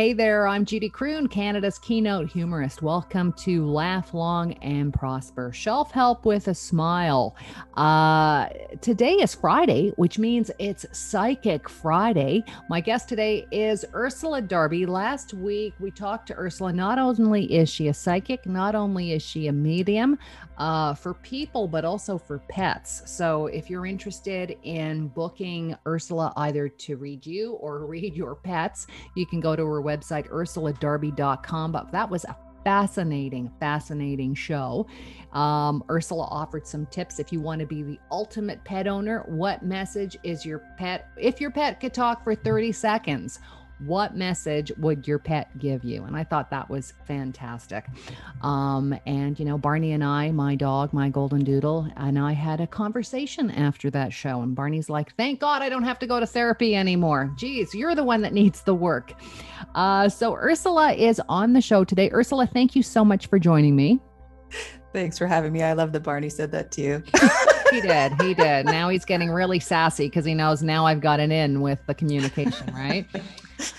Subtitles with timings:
[0.00, 2.80] Hey there, I'm Judy Croon, Canada's keynote humorist.
[2.80, 7.36] Welcome to Laugh Long and Prosper, shelf help with a smile.
[7.74, 8.48] Uh,
[8.80, 12.42] today is Friday, which means it's Psychic Friday.
[12.70, 14.86] My guest today is Ursula Darby.
[14.86, 16.72] Last week we talked to Ursula.
[16.72, 20.18] Not only is she a psychic, not only is she a medium
[20.60, 23.02] uh, for people, but also for pets.
[23.06, 28.86] So if you're interested in booking Ursula either to read you or read your pets,
[29.16, 31.72] you can go to her website, ursuladarby.com.
[31.72, 34.86] But that was a fascinating, fascinating show.
[35.32, 39.24] Um, Ursula offered some tips if you want to be the ultimate pet owner.
[39.28, 41.08] What message is your pet?
[41.16, 43.40] If your pet could talk for 30 seconds,
[43.86, 46.04] what message would your pet give you?
[46.04, 47.86] And I thought that was fantastic.
[48.42, 52.60] Um, and, you know, Barney and I, my dog, my golden doodle, and I had
[52.60, 54.42] a conversation after that show.
[54.42, 57.32] And Barney's like, thank God I don't have to go to therapy anymore.
[57.36, 59.12] Geez, you're the one that needs the work.
[59.74, 62.10] Uh, so Ursula is on the show today.
[62.12, 64.00] Ursula, thank you so much for joining me.
[64.92, 65.62] Thanks for having me.
[65.62, 67.02] I love that Barney said that to you.
[67.70, 68.20] he did.
[68.20, 68.66] He did.
[68.66, 71.94] Now he's getting really sassy because he knows now I've got an in with the
[71.94, 73.06] communication, right?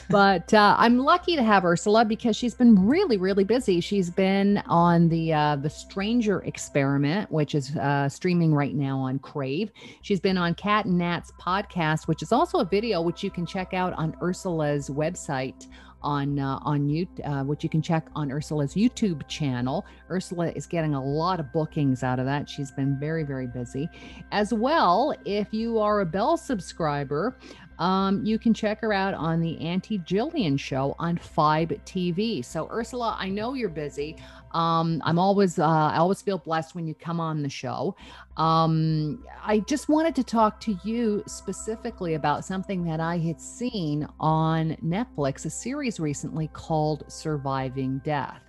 [0.09, 3.79] But uh, I'm lucky to have Ursula because she's been really, really busy.
[3.79, 9.19] She's been on the uh, the Stranger Experiment, which is uh, streaming right now on
[9.19, 9.71] Crave.
[10.01, 13.45] She's been on Cat and Nat's podcast, which is also a video which you can
[13.45, 15.67] check out on Ursula's website
[16.03, 19.85] on uh, on you uh, which you can check on Ursula's YouTube channel.
[20.09, 22.49] Ursula is getting a lot of bookings out of that.
[22.49, 23.89] She's been very very busy.
[24.31, 27.37] As well, if you are a Bell subscriber,
[27.81, 32.45] um, you can check her out on the Auntie Jillian show on Fibe TV.
[32.45, 34.17] So Ursula, I know you're busy.
[34.51, 37.95] Um, I'm always uh, I always feel blessed when you come on the show.
[38.37, 44.07] Um, I just wanted to talk to you specifically about something that I had seen
[44.19, 48.43] on Netflix, a series recently called Surviving Death.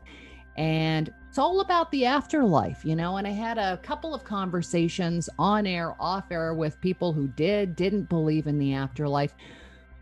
[0.58, 3.16] And it's all about the afterlife, you know.
[3.16, 7.74] And I had a couple of conversations on air, off air with people who did,
[7.74, 9.34] didn't believe in the afterlife.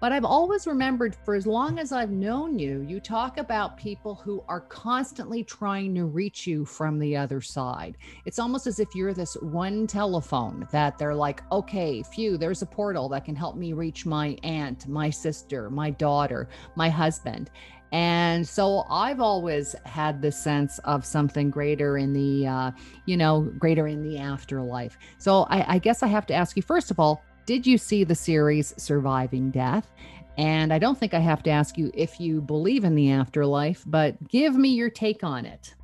[0.01, 4.17] But I've always remembered for as long as I've known you, you talk about people
[4.17, 7.97] who are constantly trying to reach you from the other side.
[8.25, 12.67] It's almost as if you're this one telephone that they're like, okay, phew, there's a
[12.67, 17.53] portal that can help me reach my aunt, my sister, my daughter, my husband.
[17.93, 22.71] And so I've always had the sense of something greater in the, uh,
[23.07, 24.97] you know, greater in the afterlife.
[25.19, 28.05] So I, I guess I have to ask you, first of all, did you see
[28.05, 29.91] the series Surviving Death?
[30.39, 33.83] And I don't think I have to ask you if you believe in the afterlife,
[33.87, 35.75] but give me your take on it.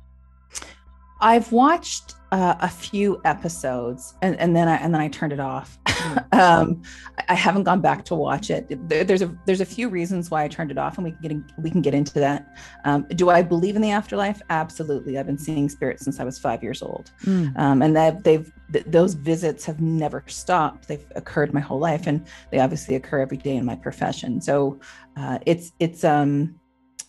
[1.19, 5.39] I've watched uh, a few episodes and, and then I and then I turned it
[5.39, 5.79] off.
[6.31, 6.81] um,
[7.29, 8.67] I haven't gone back to watch it.
[8.87, 11.31] There's a there's a few reasons why I turned it off, and we can get
[11.31, 12.55] in, we can get into that.
[12.85, 14.41] Um, do I believe in the afterlife?
[14.49, 15.17] Absolutely.
[15.17, 17.57] I've been seeing spirits since I was five years old, mm.
[17.57, 20.87] um, and that they've th- those visits have never stopped.
[20.87, 24.41] They've occurred my whole life, and they obviously occur every day in my profession.
[24.41, 24.79] So
[25.15, 26.59] uh, it's it's um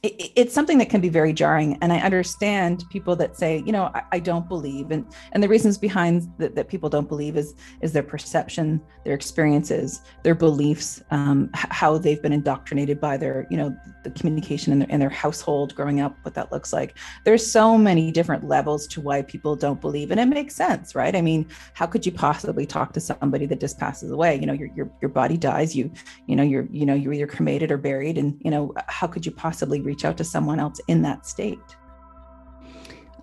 [0.02, 3.72] it, it's something that can be very jarring and i understand people that say you
[3.72, 7.36] know i, I don't believe and and the reasons behind that, that people don't believe
[7.36, 13.46] is is their perception their experiences their beliefs um, how they've been indoctrinated by their
[13.50, 16.96] you know the communication in their, in their household growing up what that looks like.
[17.24, 21.14] There's so many different levels to why people don't believe and it makes sense right?
[21.14, 24.36] I mean how could you possibly talk to somebody that just passes away?
[24.36, 25.90] You know your your, your body dies you
[26.26, 29.24] you know you're you know you're either cremated or buried and you know how could
[29.24, 31.58] you possibly reach out to someone else in that state.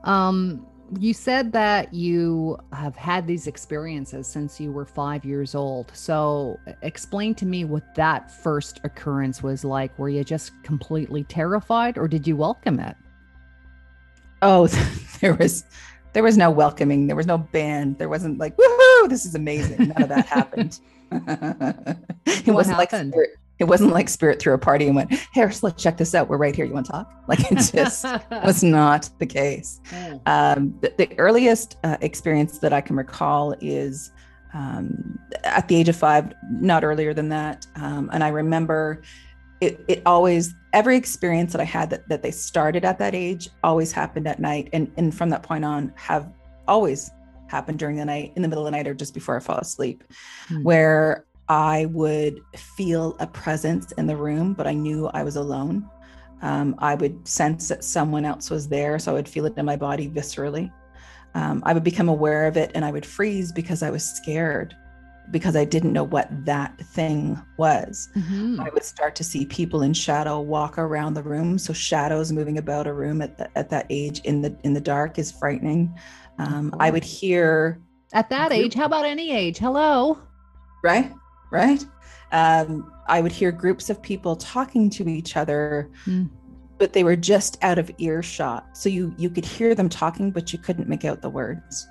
[0.03, 0.65] Um,
[0.99, 5.91] you said that you have had these experiences since you were five years old.
[5.93, 9.97] So, explain to me what that first occurrence was like.
[9.99, 12.95] Were you just completely terrified, or did you welcome it?
[14.41, 14.67] Oh,
[15.21, 15.65] there was
[16.13, 17.07] there was no welcoming.
[17.07, 17.97] There was no band.
[17.97, 19.89] There wasn't like woohoo, this is amazing.
[19.89, 20.79] None of that happened.
[21.11, 23.13] it what wasn't happened?
[23.15, 26.27] like it wasn't like spirit threw a party and went, "Here, let's check this out.
[26.27, 26.65] We're right here.
[26.65, 29.79] You want to talk?" Like it just was not the case.
[29.91, 30.21] Mm.
[30.25, 34.11] Um, the, the, earliest uh, experience that I can recall is
[34.53, 37.65] um, at the age of five, not earlier than that.
[37.75, 39.01] Um, and I remember
[39.61, 43.49] it, it always every experience that I had that, that they started at that age
[43.63, 46.31] always happened at night, and and from that point on have
[46.67, 47.11] always
[47.47, 49.57] happened during the night, in the middle of the night, or just before I fall
[49.57, 50.03] asleep,
[50.49, 50.63] mm.
[50.63, 55.87] where I would feel a presence in the room, but I knew I was alone.
[56.41, 59.65] Um, I would sense that someone else was there, so I would feel it in
[59.65, 60.71] my body viscerally.
[61.33, 64.75] Um, I would become aware of it and I would freeze because I was scared.
[65.31, 68.09] because I didn't know what that thing was.
[68.15, 68.59] Mhm.
[68.59, 71.57] I would start to see people in shadow walk around the room.
[71.57, 74.79] So shadows moving about a room at, the, at that age in the in the
[74.81, 75.91] dark is frightening.
[76.37, 77.81] Um, I would hear
[78.13, 79.57] At that age, how about any age?
[79.57, 80.19] Hello.
[80.83, 81.11] right,
[81.51, 81.85] right.
[82.31, 86.25] Um, I would hear groups of people talking to each other, Hmm.
[86.77, 88.75] but they were just out of earshot.
[88.77, 91.87] So you you could hear them talking, but you couldn't make out the words.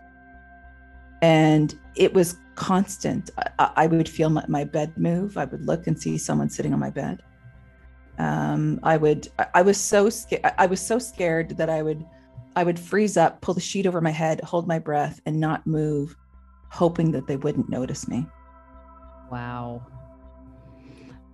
[1.23, 3.31] And it was constant.
[3.59, 5.39] I, I would feel my, my bed move.
[5.39, 7.23] I would look and see someone sitting on my bed.
[8.19, 9.29] Um, I would.
[9.39, 10.45] I, I was so scared.
[10.59, 12.05] I was so scared that I would.
[12.57, 15.67] I would freeze up, pull the sheet over my head, hold my breath, and not
[15.67, 16.17] move,
[16.69, 18.27] hoping that they wouldn't notice me.
[19.31, 19.87] Wow.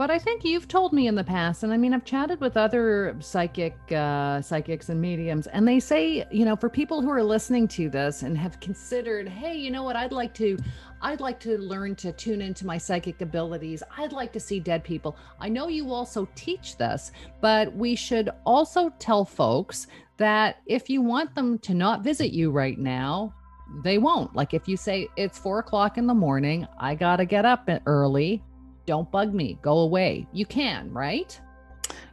[0.00, 2.56] But I think you've told me in the past, and I mean, I've chatted with
[2.56, 7.22] other psychic uh, psychics and mediums, and they say, you know, for people who are
[7.22, 10.56] listening to this and have considered, hey, you know what, I'd like to,
[11.02, 13.82] I'd like to learn to tune into my psychic abilities.
[13.98, 15.18] I'd like to see dead people.
[15.38, 17.12] I know you also teach this,
[17.42, 19.86] but we should also tell folks
[20.16, 23.34] that if you want them to not visit you right now,
[23.82, 24.34] they won't.
[24.34, 28.42] Like if you say it's four o'clock in the morning, I gotta get up early.
[28.86, 29.58] Don't bug me.
[29.62, 30.26] Go away.
[30.32, 31.40] You can, right?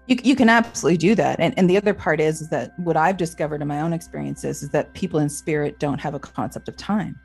[0.08, 1.40] You, you can absolutely do that.
[1.40, 4.64] And, and the other part is, is that what I've discovered in my own experiences
[4.64, 7.20] is that people in spirit don't have a concept of time.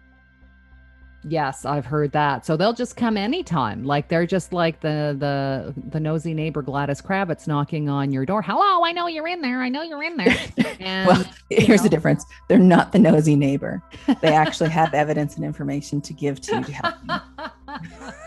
[1.25, 2.45] Yes, I've heard that.
[2.45, 3.85] So they'll just come anytime.
[3.85, 8.43] Like they're just like the the the nosy neighbor Gladys Kravitz knocking on your door.
[8.43, 9.63] Hello, I know you're in there.
[9.63, 10.37] I know you're in there.
[10.81, 11.25] And well,
[11.61, 11.85] here's know.
[11.85, 12.25] the difference.
[12.49, 13.83] They're not the nosy neighbor.
[14.21, 17.15] They actually have evidence and information to give to you to help you.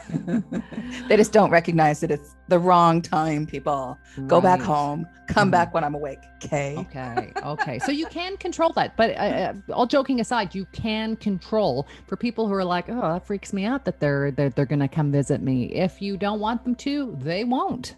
[1.08, 3.98] they just don't recognize that it's the wrong time, people.
[4.28, 5.08] Go back home.
[5.28, 5.52] Come Mhm.
[5.52, 6.20] back when I'm awake.
[6.44, 6.76] Okay.
[6.78, 7.32] Okay.
[7.44, 7.80] Okay.
[7.80, 8.96] so you can control that.
[8.96, 13.14] But uh, uh, all joking aside, you can control for people who are like, oh,
[13.14, 15.66] that freaks me out that they're they're, they're going to come visit me.
[15.74, 17.96] If you don't want them to, they won't.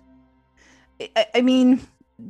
[1.15, 1.81] I, I mean,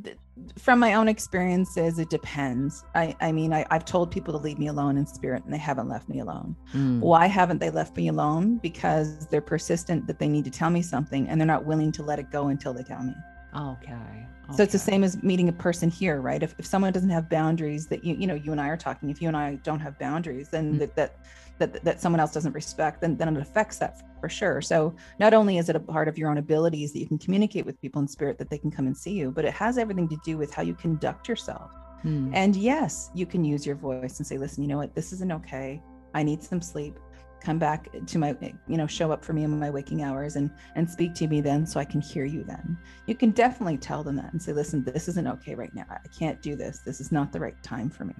[0.03, 0.17] th-
[0.57, 2.83] from my own experiences, it depends.
[2.95, 5.57] I, I mean, I, I've told people to leave me alone in spirit and they
[5.57, 6.55] haven't left me alone.
[6.73, 6.99] Mm.
[6.99, 8.57] Why haven't they left me alone?
[8.57, 12.03] Because they're persistent that they need to tell me something and they're not willing to
[12.03, 13.13] let it go until they tell me.
[13.57, 14.27] Okay.
[14.55, 16.41] So it's the same as meeting a person here, right?
[16.41, 19.09] If, if someone doesn't have boundaries that you, you know, you and I are talking,
[19.09, 20.79] if you and I don't have boundaries, then Mm.
[20.79, 21.17] that, that,
[21.59, 24.61] that, that someone else doesn't respect, then, then it affects that for sure.
[24.61, 27.65] So not only is it a part of your own abilities that you can communicate
[27.65, 30.07] with people in spirit that they can come and see you, but it has everything
[30.09, 31.71] to do with how you conduct yourself.
[32.01, 32.31] Hmm.
[32.33, 34.93] And yes, you can use your voice and say, listen, you know what?
[34.95, 35.81] This isn't okay.
[36.13, 36.97] I need some sleep.
[37.41, 38.35] Come back to my,
[38.67, 41.39] you know, show up for me in my waking hours and and speak to me
[41.39, 42.77] then so I can hear you then.
[43.05, 45.85] You can definitely tell them that and say, listen, this isn't okay right now.
[45.89, 46.79] I can't do this.
[46.79, 48.15] This is not the right time for me.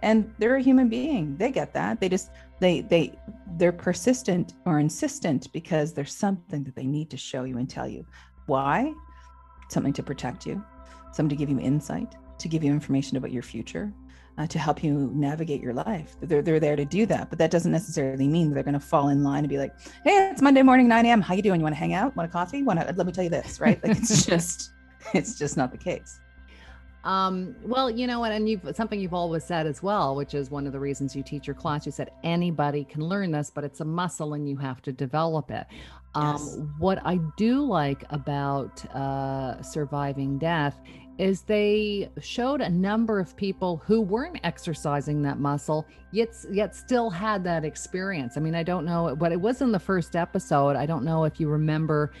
[0.00, 1.36] And they're a human being.
[1.36, 2.00] They get that.
[2.00, 2.30] They just
[2.60, 3.18] they they
[3.56, 7.88] they're persistent or insistent because there's something that they need to show you and tell
[7.88, 8.06] you.
[8.46, 8.92] Why?
[9.70, 10.64] Something to protect you,
[11.12, 13.92] something to give you insight, to give you information about your future,
[14.38, 16.16] uh, to help you navigate your life.
[16.20, 19.08] They're, they're there to do that, but that doesn't necessarily mean they're going to fall
[19.08, 19.74] in line and be like,
[20.04, 21.20] "Hey, it's Monday morning, 9 a.m.
[21.20, 21.60] How you doing?
[21.60, 22.14] You want to hang out?
[22.16, 22.62] Want a coffee?
[22.62, 22.94] Want to?
[22.96, 23.82] Let me tell you this, right?
[23.82, 24.70] Like it's just,
[25.12, 26.20] it's just not the case.
[27.04, 30.50] Um, well, you know what, and you've something you've always said as well, which is
[30.50, 31.84] one of the reasons you teach your class.
[31.84, 35.50] You said anybody can learn this, but it's a muscle and you have to develop
[35.50, 35.66] it.
[36.14, 36.58] Um, Yes.
[36.78, 40.80] What I do like about uh, surviving death
[41.18, 47.10] is they showed a number of people who weren't exercising that muscle, yet yet still
[47.10, 48.36] had that experience.
[48.36, 50.76] I mean, I don't know, but it was in the first episode.
[50.76, 52.12] I don't know if you remember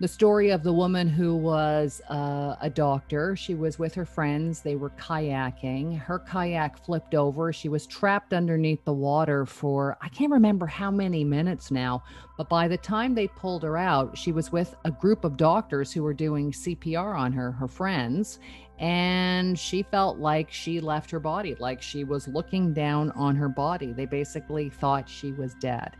[0.00, 3.34] the story of the woman who was uh, a doctor.
[3.34, 4.60] She was with her friends.
[4.60, 5.98] They were kayaking.
[5.98, 7.52] Her kayak flipped over.
[7.52, 12.04] She was trapped underneath the water for, I can't remember how many minutes now,
[12.36, 15.92] but by the time they pulled her out, she was with a group of doctors
[15.92, 18.38] who were doing CPR on her, her friends.
[18.78, 23.48] And she felt like she left her body, like she was looking down on her
[23.48, 23.92] body.
[23.92, 25.96] They basically thought she was dead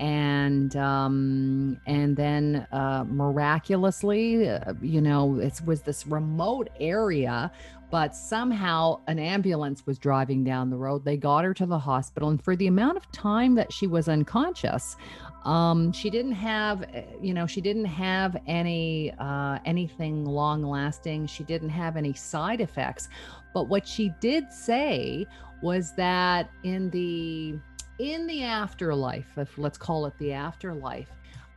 [0.00, 7.52] and um and then uh miraculously uh, you know it was this remote area
[7.90, 11.04] but somehow an ambulance was driving down the road.
[11.04, 14.08] They got her to the hospital and for the amount of time that she was
[14.08, 14.96] unconscious
[15.44, 21.26] um she didn't have uh, you know she didn't have any uh anything long lasting
[21.26, 23.08] she didn't have any side effects.
[23.52, 25.26] But what she did say
[25.62, 27.58] was that in the
[28.00, 31.10] in the afterlife, if let's call it the afterlife,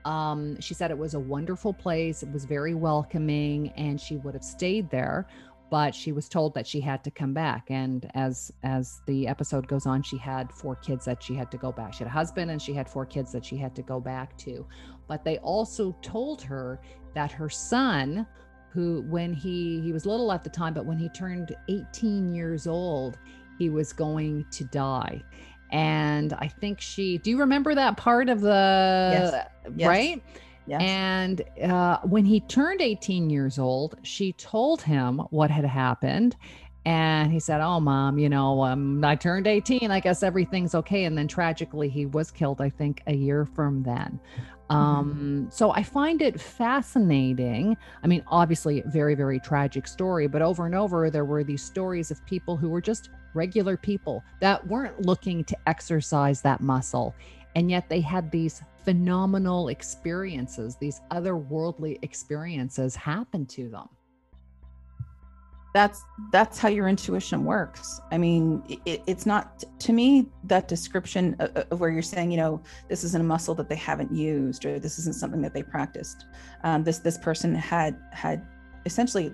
[0.05, 2.23] um, she said it was a wonderful place.
[2.23, 5.27] It was very welcoming, and she would have stayed there.
[5.73, 9.67] but she was told that she had to come back and as as the episode
[9.67, 12.11] goes on she had four kids that she had to go back she had a
[12.11, 14.67] husband and she had four kids that she had to go back to
[15.07, 16.79] but they also told her
[17.15, 18.27] that her son
[18.69, 22.67] who when he he was little at the time but when he turned 18 years
[22.67, 23.17] old
[23.57, 25.23] he was going to die
[25.73, 29.09] and i think she do you remember that part of the
[29.75, 29.87] Yes.
[29.87, 30.23] Right
[30.65, 30.81] Yes.
[30.81, 36.37] and uh, when he turned 18 years old, she told him what had happened.
[36.85, 39.91] And he said, Oh, mom, you know, um, I turned 18.
[39.91, 41.05] I guess everything's okay.
[41.05, 44.19] And then tragically, he was killed, I think, a year from then.
[44.69, 47.77] Um, so I find it fascinating.
[48.03, 52.09] I mean, obviously, very, very tragic story, but over and over, there were these stories
[52.09, 57.15] of people who were just regular people that weren't looking to exercise that muscle.
[57.55, 63.89] And yet they had these phenomenal experiences, these otherworldly experiences happen to them.
[65.73, 71.35] that's that's how your intuition works i mean it, it's not to me that description
[71.39, 74.65] of, of where you're saying you know this isn't a muscle that they haven't used
[74.65, 76.25] or this isn't something that they practiced
[76.63, 78.45] um, this this person had had
[78.85, 79.33] essentially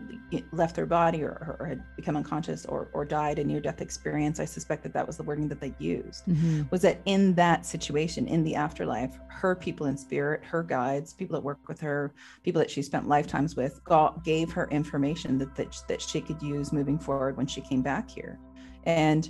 [0.52, 4.40] left their body or, or had become unconscious or, or died a near death experience.
[4.40, 6.26] I suspect that that was the wording that they used.
[6.26, 6.64] Mm-hmm.
[6.70, 11.34] Was that in that situation in the afterlife her people in spirit her guides people
[11.36, 12.14] that work with her
[12.44, 16.42] people that she spent lifetimes with got, gave her information that, that that she could
[16.42, 18.38] use moving forward when she came back here.
[18.84, 19.30] And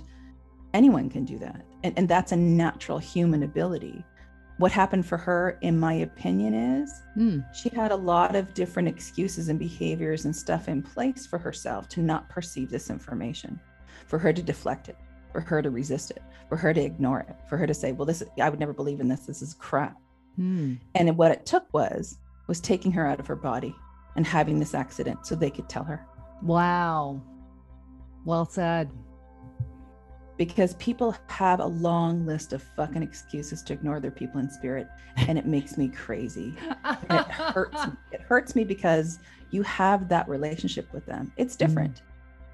[0.74, 1.64] anyone can do that.
[1.82, 4.04] And, and that's a natural human ability
[4.60, 7.44] what happened for her in my opinion is Mm.
[7.54, 11.88] she had a lot of different excuses and behaviors and stuff in place for herself
[11.88, 13.58] to not perceive this information
[14.06, 14.96] for her to deflect it
[15.32, 18.06] for her to resist it for her to ignore it for her to say well
[18.06, 19.96] this i would never believe in this this is crap
[20.38, 20.78] Mm.
[20.94, 23.74] and what it took was was taking her out of her body
[24.16, 26.06] and having this accident so they could tell her
[26.42, 27.20] Wow.
[28.24, 28.90] Well said.
[30.40, 34.88] Because people have a long list of fucking excuses to ignore their people in spirit
[35.28, 36.54] and it makes me crazy.
[37.10, 37.92] And it hurts me.
[38.10, 39.18] it hurts me because
[39.50, 41.30] you have that relationship with them.
[41.36, 41.58] It's mm.
[41.58, 42.00] different.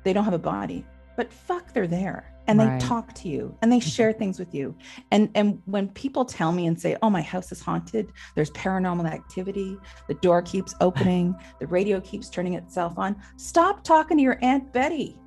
[0.03, 0.85] They don't have a body
[1.17, 2.79] but fuck they're there and Right.
[2.79, 3.89] they talk to you and they mm-hmm.
[3.89, 4.77] share things with you.
[5.13, 8.13] And and when people tell me and say oh my house is haunted.
[8.35, 9.79] There's paranormal activity.
[10.09, 11.35] The door keeps opening.
[11.61, 13.17] The radio keeps turning itself on.
[13.37, 15.19] Stop talking to your aunt betty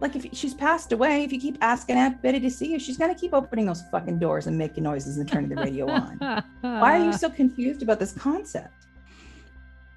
[0.00, 2.96] like if she's passed away if you keep asking aunt betty to see you she's
[2.98, 6.18] going to keep opening those fucking doors and making noises and turning the radio on.
[6.60, 8.86] Why are you so confused about this concept?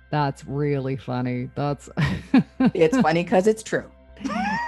[0.10, 1.50] That's really funny.
[1.56, 1.89] That's
[2.74, 3.89] it's funny because it's true.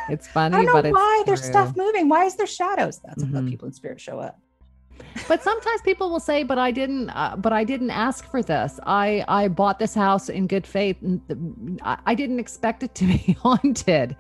[0.10, 2.08] It's i funny, don't know but it's why there's stuff moving.
[2.10, 3.00] Why is there shadows?
[3.06, 3.34] That's Mhm.
[3.34, 4.40] the people in spirit show up
[5.28, 8.80] but sometimes people will say but i didn't uh, but i didn't ask for this.
[8.86, 13.06] I i bought this house in good faith and I, I didn't expect it to
[13.06, 14.16] be haunted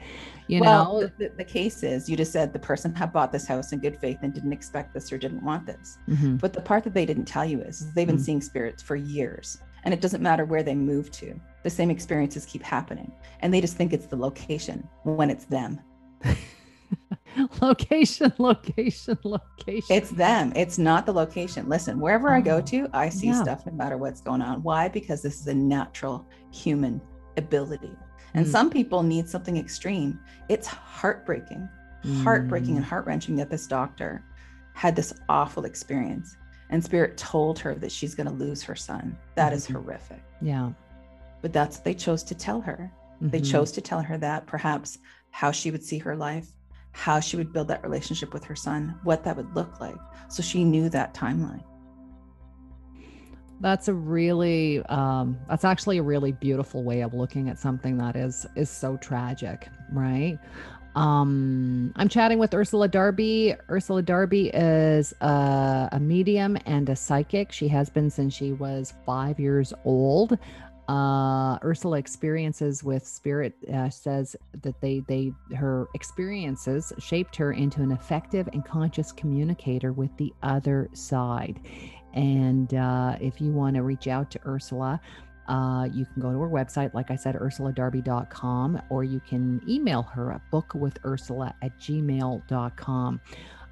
[0.47, 3.47] you well know the, the, case is you just said the person had bought this
[3.47, 5.97] house in good faith and didn't expect this or didn't want this.
[6.09, 6.39] Mhm.
[6.39, 8.21] but the part that they didn't tell you is, is they've been Mm.
[8.21, 12.45] seeing spirits for years and it doesn't matter where they move to the same experiences
[12.45, 13.11] keep happening.
[13.41, 15.79] And they just think it's the location when it's them
[17.61, 20.51] location location location It's them.
[20.55, 21.67] It's not the location.
[21.69, 23.41] Listen, wherever I go Oh, to, I see yeah.
[23.41, 24.61] stuff no matter what's going on.
[24.63, 24.87] Why?
[24.87, 27.01] Because this is a natural human
[27.37, 27.95] ability.
[28.33, 28.49] And Mm.
[28.49, 30.19] some people need something extreme.
[30.49, 31.67] It's heartbreaking,
[32.23, 34.23] heartbreaking and heart wrenching that this doctor
[34.73, 36.35] had this awful experience.
[36.69, 39.17] And spirit told her that she's going to lose her son.
[39.35, 39.73] That is Mhm.
[39.73, 40.23] horrific.
[40.41, 40.71] yeah
[41.41, 42.91] But that's what they chose to tell her.
[43.19, 43.51] They Mhm.
[43.51, 44.97] chose to tell her that perhaps
[45.31, 46.47] how she would see her life,
[46.91, 49.95] how she would build that relationship with her son, what that would look like.
[50.29, 51.63] So she knew that timeline.
[53.61, 58.15] that's a really um that's actually a really beautiful way of looking at something that
[58.15, 60.39] is is so tragic right
[60.95, 67.51] um i'm chatting with ursula darby ursula darby is a, a medium and a psychic
[67.51, 70.37] she has been since she was five years old
[70.91, 77.81] uh ursula experiences with spirit uh, says that they they her experiences shaped her into
[77.81, 81.59] an effective and conscious communicator with the other side
[82.13, 84.99] and uh, if you want to reach out to Ursula,
[85.47, 90.03] uh, you can go to her website, like I said, ursuladarby.com, or you can email
[90.03, 93.21] her at bookwithursula at gmail.com.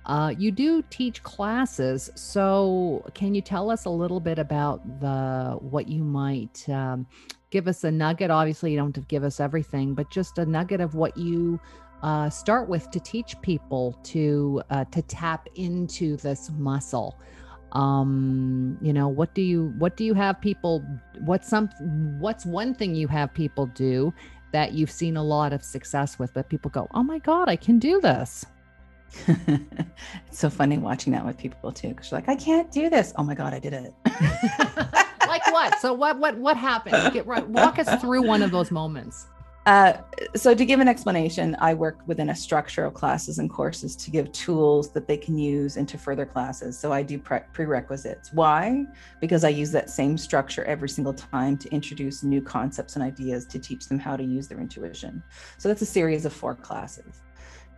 [0.10, 5.56] Uh, you do teach classes, so can you tell us a little bit about the
[5.62, 7.06] what you might um,
[7.52, 8.32] give us a nugget?
[8.32, 11.60] Obviously, you don't have to give us everything, but just a nugget of what you
[12.02, 17.20] uh, start with to teach people to uh, to tap into this muscle
[17.74, 20.84] um you know what do you what do you have people
[21.20, 21.70] what's some
[22.18, 24.12] what's one thing you have people do
[24.52, 27.56] that you've seen a lot of success with that people go, oh my God, I
[27.56, 28.46] can do this?
[29.28, 33.14] it's so funny watching that with people too, because you're like, I can't do this.
[33.18, 33.94] Oh my God, I did it.
[35.28, 35.80] like what?
[35.80, 37.14] So what what what happened?
[37.14, 39.28] Get right walk us through one of those moments.
[39.66, 39.94] Uh,
[40.36, 44.10] so to give an explanation, I work within a structure of classes and courses to
[44.10, 46.80] give tools that they can use into further classes.
[46.80, 48.34] So I do pre- prerequisites.
[48.34, 48.86] Why?
[49.22, 53.46] Because I use that same structure every single time to introduce new concepts and ideas
[53.48, 55.22] to teach them how to use their intuition.
[55.60, 57.22] So that's a series of four classes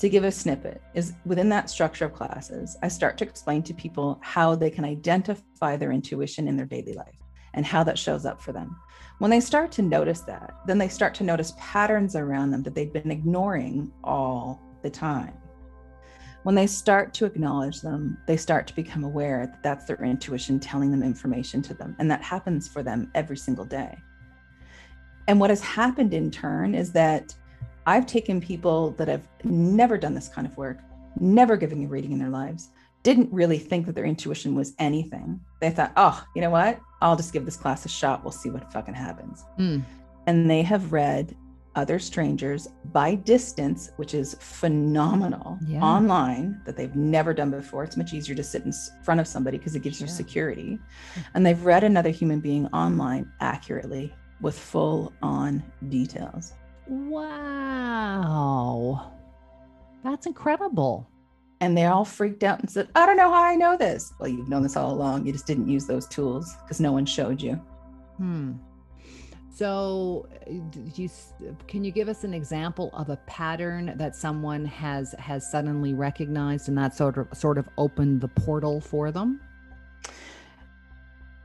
[0.01, 3.73] to give a snippet is within that structure of classes, I start to explain to
[3.75, 7.19] people how they can identify their intuition in their daily life
[7.53, 8.75] and how that shows up for them.
[9.19, 12.73] When they start to notice that, then they start to notice patterns around them that
[12.73, 15.37] they've been ignoring all the time.
[16.41, 20.59] When they start to acknowledge them, they start to become aware that that's their intuition
[20.59, 21.95] telling them information to them.
[21.99, 23.95] And that happens for them every single day.
[25.27, 27.35] And what has happened in turn is that
[27.85, 30.79] I've taken people that have never done this kind of work,
[31.19, 32.69] never given a reading in their lives,
[33.03, 35.39] didn't really think that their intuition was anything.
[35.59, 36.79] They thought, oh, you know what?
[37.01, 38.23] I'll just give this class a shot.
[38.23, 39.43] We'll see what fucking happens.
[39.57, 39.81] Mm.
[40.27, 41.35] And they have read
[41.75, 45.81] other strangers by distance, which is phenomenal yeah.
[45.81, 47.83] online that they've never done before.
[47.83, 48.73] It's much easier to sit in
[49.03, 50.07] front of somebody because it gives yeah.
[50.07, 50.79] you security.
[51.33, 56.53] And they've read another human being online accurately with full on details.
[56.91, 58.51] Wow.
[60.03, 61.07] That's incredible.
[61.61, 64.11] And they all freaked out and said, I don't know how I know this.
[64.19, 65.25] Well, you've known this all along.
[65.25, 67.53] You just didn't use those tools because no one showed you.
[68.17, 68.55] Hmm.
[69.53, 70.27] So,
[70.95, 71.09] you,
[71.67, 76.67] can you give us an example of a pattern that someone has has suddenly recognized,
[76.67, 79.39] and that sort of sort of opened the portal for them?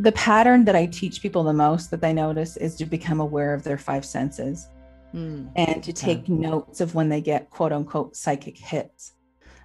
[0.01, 3.53] The pattern that I teach people the most that they notice is to become aware
[3.53, 4.69] of their five senses
[5.15, 5.51] mm.
[5.57, 9.13] and to take notes of when they get quote unquote psychic hits.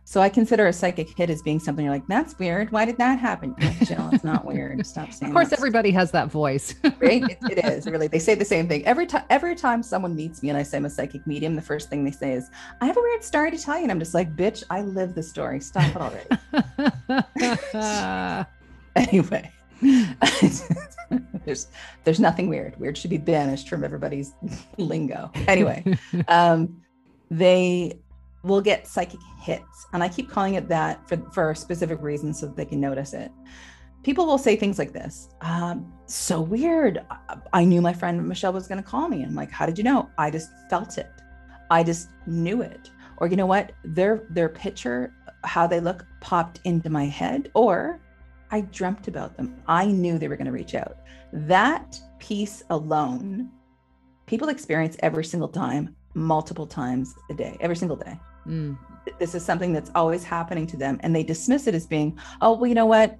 [0.03, 2.71] So I consider a psychic hit as being something you're like, that's weird.
[2.71, 3.55] Why did that happen?
[3.85, 4.85] Jill, it's not weird.
[4.85, 5.31] Stop saying.
[5.31, 7.21] Of course, everybody has that voice, right?
[7.31, 8.07] It, it is really.
[8.07, 9.23] They say the same thing every time.
[9.29, 12.03] Every time someone meets me and I say I'm a psychic medium, the first thing
[12.03, 12.49] they say is,
[12.81, 15.15] "I have a weird story to tell you," and I'm just like, "Bitch, I live
[15.15, 15.59] the story.
[15.59, 17.25] Stop it already."
[18.95, 19.51] anyway,
[21.45, 21.67] there's
[22.03, 22.79] there's nothing weird.
[22.79, 24.33] Weird should be banished from everybody's
[24.77, 25.31] lingo.
[25.47, 25.83] Anyway,
[26.27, 26.81] um,
[27.29, 27.99] they
[28.43, 32.47] will get psychic hits, and I keep calling it that for for specific reasons so
[32.47, 33.31] that they can notice it.
[34.03, 35.29] People will say things like this.
[35.41, 37.05] Um, so weird.
[37.53, 39.21] I knew my friend Michelle was going to call me.
[39.23, 40.09] I'm like, how did you know?
[40.17, 41.11] I just felt it.
[41.69, 42.89] I just knew it.
[43.17, 43.73] Or you know what?
[43.83, 45.13] Their their picture,
[45.43, 47.51] how they look, popped into my head.
[47.53, 47.99] Or
[48.51, 49.61] I dreamt about them.
[49.67, 50.97] I knew they were going to reach out.
[51.31, 53.49] That piece alone,
[54.25, 58.19] people experience every single time, multiple times a day, every single day.
[58.45, 58.77] Mm.
[59.19, 60.99] This is something that's always happening to them.
[61.01, 63.17] And they dismiss it as being, oh, well, you know what?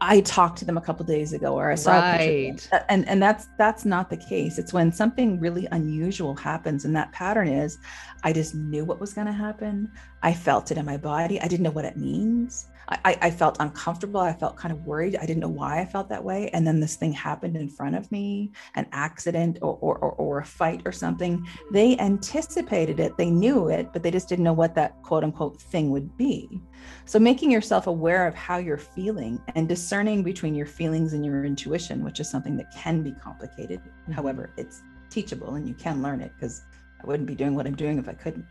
[0.00, 2.68] I talked to them a couple days ago, or I saw right.
[2.88, 4.58] and and that's that's not the case.
[4.58, 7.78] It's when something really unusual happens, and that pattern is,
[8.22, 9.90] I just knew what was going to happen.
[10.22, 11.40] I felt it in my body.
[11.40, 12.66] I didn't know what it means.
[12.88, 14.20] I, I felt uncomfortable.
[14.20, 15.16] I felt kind of worried.
[15.16, 16.50] I didn't know why I felt that way.
[16.52, 20.38] And then this thing happened in front of me, an accident or, or, or, or
[20.38, 21.44] a fight or something.
[21.72, 25.60] They anticipated it, they knew it, but they just didn't know what that quote unquote
[25.60, 26.60] thing would be.
[27.06, 31.44] So making yourself aware of how you're feeling and discerning between your feelings and your
[31.44, 33.80] intuition, which is something that can be complicated.
[33.80, 34.12] Mm-hmm.
[34.12, 36.62] However, it's teachable and you can learn it because
[37.02, 38.44] I wouldn't be doing what I'm doing if I couldn't.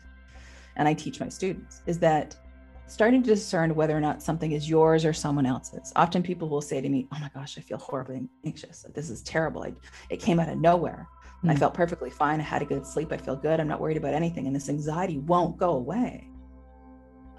[0.75, 2.35] And I teach my students is that
[2.87, 5.93] starting to discern whether or not something is yours or someone else's.
[5.95, 8.83] Often people will say to me, Oh my gosh, I feel horribly anxious.
[8.95, 9.63] This is terrible.
[9.63, 9.73] I,
[10.09, 11.07] it came out of nowhere.
[11.37, 11.51] Mm-hmm.
[11.51, 12.39] I felt perfectly fine.
[12.39, 13.11] I had a good sleep.
[13.11, 13.59] I feel good.
[13.59, 14.47] I'm not worried about anything.
[14.47, 16.29] And this anxiety won't go away.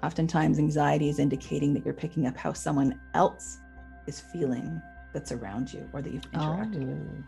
[0.03, 3.59] Oftentimes, anxiety is indicating that you're picking up how someone else
[4.05, 4.81] is feeling
[5.13, 6.87] that's around you or that you've interacted oh.
[6.87, 7.23] with.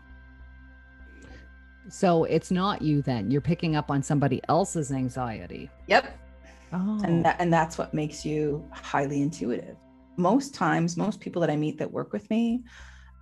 [1.92, 3.30] So it's not you then.
[3.30, 5.68] You're picking up on somebody else's anxiety.
[5.88, 6.16] Yep.
[6.72, 7.00] Oh.
[7.02, 9.76] And that, and that's what makes you highly intuitive.
[10.16, 12.62] Most times, most people that I meet that work with me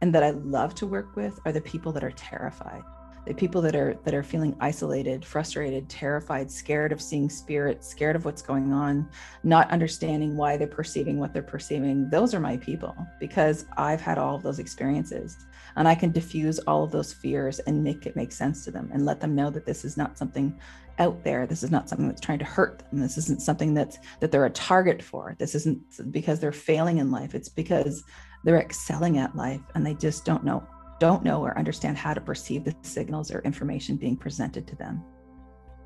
[0.03, 2.83] and that I love to work with are the people that are terrified.
[3.29, 8.17] The people that are that are feeling isolated, frustrated, terrified, scared of seeing spirits, scared
[8.17, 9.07] of what's going on,
[9.45, 12.09] not understanding why they're perceiving what they're perceiving.
[12.09, 15.37] Those are my people because I've had all of those experiences.
[15.77, 18.89] And I can diffuse all of those fears and make it make sense to them
[18.95, 20.59] and let them know that this is not something
[20.99, 21.47] out there.
[21.47, 22.99] This is not something that's trying to hurt them.
[22.99, 25.37] This isn't something that's that they're a target for.
[25.39, 27.35] This isn't because they're failing in life.
[27.35, 28.03] It's because
[28.43, 30.67] they're excelling at life and they just don't know
[30.99, 35.03] don't know or understand how to perceive the signals or information being presented to them.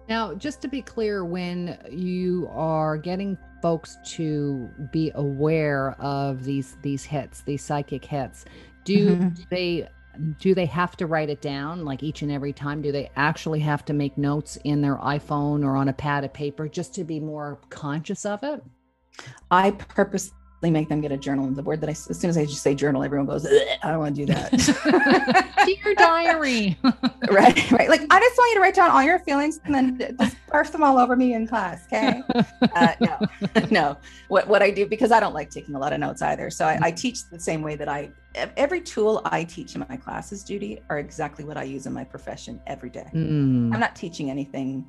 [0.09, 6.77] Now, just to be clear, when you are getting folks to be aware of these
[6.83, 8.45] these hits, these psychic hits,
[8.85, 9.43] do mm-hmm.
[9.51, 9.89] they
[10.39, 12.83] do they have to write it down like each and every time?
[12.83, 16.33] Do they actually have to make notes in their iPhone or on a pad of
[16.33, 18.63] paper just to be more conscious of it?
[19.51, 20.37] I purposely
[20.71, 21.47] make them get a journal.
[21.47, 23.79] And the word that I, as soon as I just say journal, everyone goes, I
[23.83, 25.53] don't want to do that.
[25.67, 26.79] Dear diary.
[27.31, 27.71] right.
[27.71, 27.89] Right.
[27.89, 30.71] Like, I just want you to write down all your feelings and then just barf
[30.71, 31.85] them all over me in class.
[31.87, 32.23] Okay.
[32.75, 33.19] Uh, no,
[33.71, 33.97] no.
[34.29, 36.49] What, what I do, because I don't like taking a lot of notes either.
[36.49, 38.11] So I, I teach the same way that I,
[38.57, 42.05] every tool I teach in my classes, Judy, are exactly what I use in my
[42.05, 43.11] profession every day.
[43.13, 43.75] Mm.
[43.75, 44.87] I'm not teaching anything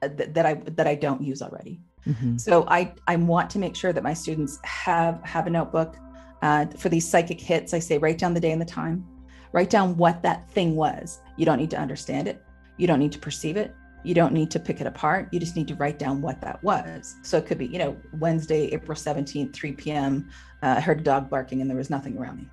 [0.00, 1.80] uh, that, that I, that I don't use already.
[2.06, 2.36] Mm-hmm.
[2.38, 5.96] So I I want to make sure that my students have have a notebook
[6.42, 7.74] uh, for these psychic hits.
[7.74, 9.06] I say write down the day and the time,
[9.52, 11.20] write down what that thing was.
[11.36, 12.42] You don't need to understand it.
[12.76, 13.74] You don't need to perceive it.
[14.04, 15.28] You don't need to pick it apart.
[15.32, 17.16] You just need to write down what that was.
[17.22, 20.30] So it could be, you know, Wednesday, April 17th, 3 p.m.
[20.62, 22.48] Uh, I heard a dog barking and there was nothing around me.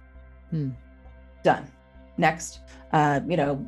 [0.49, 0.69] Hmm.
[1.43, 1.71] Done.
[2.17, 2.61] Next,
[2.93, 3.63] uh, you know,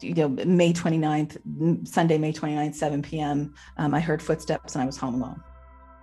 [0.00, 3.54] you know, May 29th, Sunday, May 29th, 7 p.m.
[3.76, 5.42] Um, I heard footsteps and I was home alone.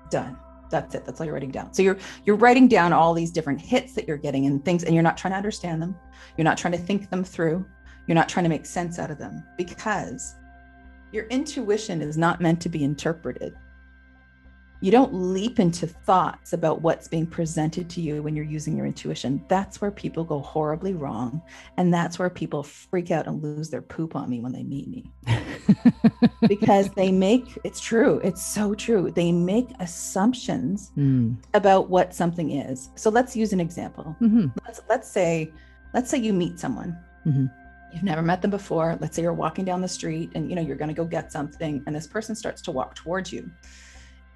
[0.10, 0.38] Done.
[0.69, 1.05] That's it.
[1.05, 1.73] That's all you're writing down.
[1.73, 4.93] So you're you're writing down all these different hits that you're getting and things, and
[4.93, 5.95] you're not trying to understand them.
[6.38, 7.65] You're not trying to think them through.
[8.08, 10.36] You're not trying to make sense out of them because
[11.12, 13.55] your intuition is not meant to be interpreted
[14.81, 18.85] you don't leap into thoughts about what's being presented to you when you're using your
[18.85, 19.43] intuition.
[19.47, 21.41] That's where people go horribly wrong.
[21.77, 24.88] And that's where people freak out and lose their poop on me when they meet
[24.88, 25.11] me.
[26.47, 29.11] because they make it's true, it's so true.
[29.11, 31.38] They make assumptions mm.
[31.53, 32.89] about what something is.
[32.95, 34.15] So let's use an example.
[34.21, 34.47] Mm-hmm.
[34.65, 35.51] Let's let's say
[35.93, 36.97] let's say you meet someone.
[37.25, 37.45] Mm-hmm.
[37.93, 38.97] You've never met them before.
[38.99, 41.31] Let's say you're walking down the street and you know you're going to go get
[41.31, 43.49] something and this person starts to walk towards you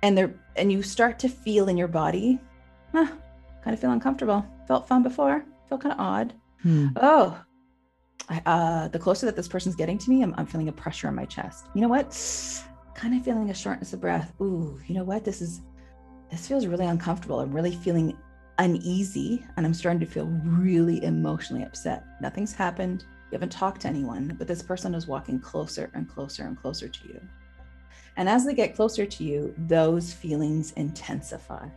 [0.01, 2.39] and there and you start to feel in your body
[2.91, 3.07] huh,
[3.63, 4.45] kind of feel uncomfortable.
[4.67, 6.33] Felt fun before feel kind of odd.
[6.62, 6.88] Hmm.
[6.97, 7.39] oh
[8.27, 11.07] I, uh, the closer that this person's getting to me I'm, I'm feeling a pressure
[11.07, 11.67] on my chest.
[11.73, 12.09] You know what?
[12.95, 14.33] Kind of feeling a shortness of breath.
[14.41, 15.23] Ooh you know what?
[15.23, 15.62] This is
[16.31, 17.39] this feels really uncomfortable.
[17.39, 18.17] I'm really feeling
[18.59, 22.03] uneasy and i'm starting to feel really emotionally upset.
[22.21, 23.05] Nothing's happened.
[23.31, 26.89] You haven't talked to anyone but this person is walking closer and closer and closer
[26.89, 27.21] to you
[28.17, 31.67] and as they get closer to you, those feelings intensify.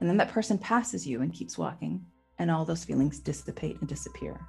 [0.00, 2.04] And then that person passes you and keeps walking,
[2.38, 4.40] and all those feelings dissipate and disappear.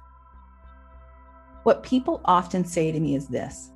[1.62, 3.70] What people often say to me is this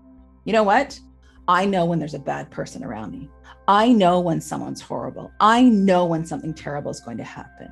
[0.45, 0.99] you know what?
[1.47, 3.31] I know when there's a bad person around me.
[3.67, 5.31] I know when someone's horrible.
[5.41, 7.69] I know when something terrible is going to happen.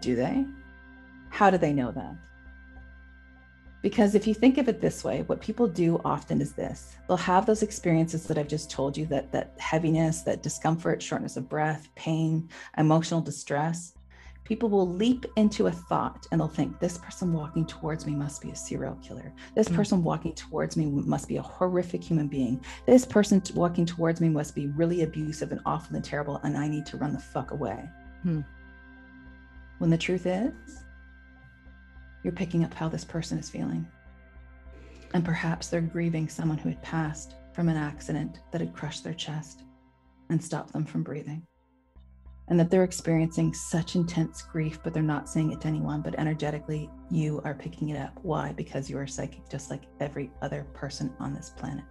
[0.00, 0.44] Do they?
[1.30, 2.16] How do they know that?
[3.86, 7.16] Because if you think of it this way, what people do often is this they'll
[7.18, 11.48] have those experiences that I've just told you that, that heaviness, that discomfort, shortness of
[11.48, 13.92] breath, pain, emotional distress.
[14.42, 18.42] People will leap into a thought and they'll think, this person walking towards me must
[18.42, 19.32] be a serial killer.
[19.54, 19.76] This mm.
[19.76, 22.60] person walking towards me must be a horrific human being.
[22.86, 26.66] This person walking towards me must be really abusive and awful and terrible, and I
[26.66, 27.88] need to run the fuck away.
[28.24, 28.44] Mm.
[29.78, 30.82] When the truth is,
[32.26, 33.86] you're picking up how this person is feeling.
[35.14, 39.14] And perhaps they're grieving someone who had passed from an accident that had crushed their
[39.14, 39.62] chest
[40.28, 41.46] and stopped them from breathing.
[42.48, 46.18] And that they're experiencing such intense grief, but they're not saying it to anyone, but
[46.18, 48.18] energetically, you are picking it up.
[48.22, 48.52] Why?
[48.52, 51.84] Because you are psychic, just like every other person on this planet.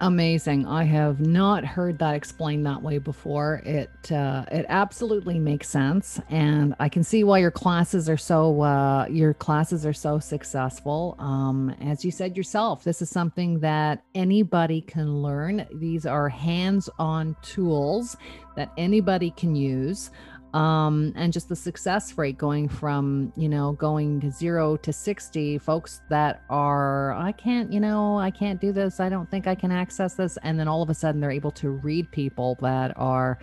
[0.00, 0.64] Amazing.
[0.64, 3.60] I have not heard that explained that way before.
[3.64, 8.62] It uh, it absolutely makes sense, and I can see why your classes are so
[8.62, 11.16] uh, your classes are so successful.
[11.18, 15.66] Um, as you said yourself, this is something that anybody can learn.
[15.74, 18.16] These are hands-on tools
[18.54, 20.10] that anybody can use
[20.54, 25.58] um, and just the success rate going from you know going to zero to 60
[25.58, 29.54] folks that are i can't you know i can't do this i don't think i
[29.54, 32.92] can access this and then all of a sudden they're able to read people that
[32.96, 33.38] are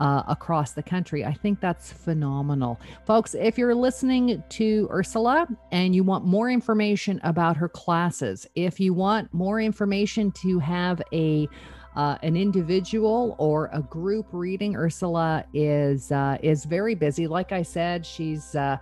[0.00, 1.24] uh, across the country.
[1.24, 2.80] I think that's phenomenal.
[3.06, 8.80] Folks, if you're listening to Ursula and you want more information about her classes, if
[8.80, 11.48] you want more information to have a
[11.96, 14.76] uh, an individual or a group reading.
[14.76, 17.26] Ursula is uh, is very busy.
[17.26, 18.78] Like I said, she's uh,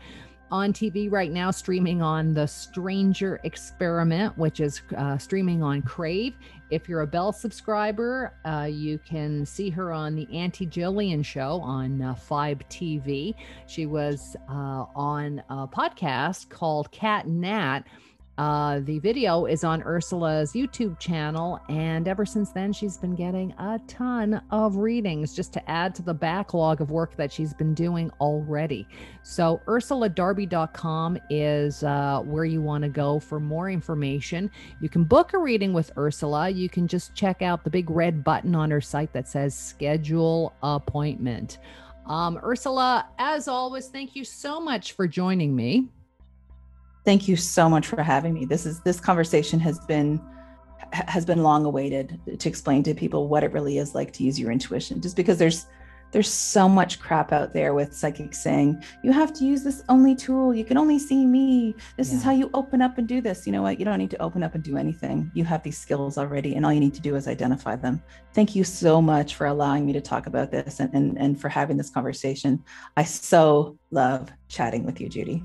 [0.51, 6.35] on TV right now, streaming on The Stranger Experiment, which is uh, streaming on Crave.
[6.71, 11.61] If you're a Bell subscriber, uh, you can see her on the Auntie Jillian show
[11.61, 13.35] on uh, TV.
[13.67, 17.83] She was uh, on a podcast called Cat Nat
[18.41, 23.53] uh, the video is on Ursula's YouTube channel, and ever since then, she's been getting
[23.59, 27.75] a ton of readings just to add to the backlog of work that she's been
[27.75, 28.89] doing already.
[29.23, 34.51] So, UrsulaDarby.com is uh, where you want to go for more information.
[34.81, 36.49] You can book a reading with Ursula.
[36.49, 40.55] You can just check out the big red button on her site that says schedule
[40.63, 41.59] appointment.
[42.07, 45.91] Um, Ursula, as always, thank you so much for joining me.
[47.05, 48.45] Thank you so much for having me.
[48.45, 50.21] This is this conversation has been
[50.93, 54.41] has been long awaited to explain to people what it really is like to use
[54.41, 55.67] your intuition just because there's
[56.13, 60.17] there's so much crap out there with psychics saying you have to use this only
[60.17, 60.53] tool.
[60.53, 61.77] You can only see me.
[61.97, 62.17] This yeah.
[62.17, 63.47] is how you open up and do this.
[63.47, 63.79] You know what?
[63.79, 65.31] You don't need to open up and do anything.
[65.35, 68.03] You have these skills already and all you need to do is identify them.
[68.35, 71.49] Thank you so much for allowing me to talk about this and and, and for
[71.49, 72.65] having this conversation.
[72.97, 75.45] I so love chatting with you judy